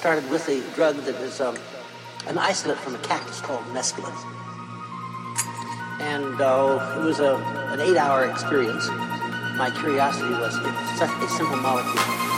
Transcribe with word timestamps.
started 0.00 0.30
with 0.30 0.48
a 0.48 0.62
drug 0.74 0.96
that 1.04 1.14
is 1.16 1.42
um, 1.42 1.54
an 2.26 2.38
isolate 2.38 2.78
from 2.78 2.94
a 2.94 2.98
cactus 3.00 3.42
called 3.42 3.62
mescaline. 3.66 4.16
And 6.00 6.40
uh, 6.40 6.96
it 6.98 7.04
was 7.04 7.20
a, 7.20 7.34
an 7.36 7.80
eight 7.80 7.98
hour 7.98 8.24
experience. 8.24 8.88
My 9.58 9.70
curiosity 9.78 10.30
was 10.30 10.56
it's 10.56 10.98
such 10.98 11.10
a 11.22 11.28
simple 11.28 11.58
molecule. 11.58 12.29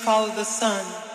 Follow 0.00 0.34
the 0.34 0.44
sun. 0.44 1.05